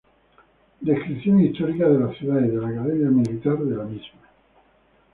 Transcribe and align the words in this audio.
Descripción 0.79 1.41
histórica 1.41 1.87
de 1.87 1.99
la 1.99 2.11
ciudad 2.15 2.39
y 2.39 2.47
de 2.47 2.57
la 2.57 2.69
Academia 2.69 3.09
Militar 3.11 3.59
de 3.59 3.75
la 3.75 3.83
misma". 3.83 4.19